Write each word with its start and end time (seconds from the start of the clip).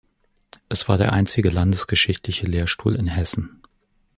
Es 0.67 0.89
war 0.89 0.97
der 0.97 1.13
einzige 1.13 1.49
landesgeschichtliche 1.51 2.47
Lehrstuhl 2.47 2.95
in 2.95 3.05
Hessen. 3.05 3.61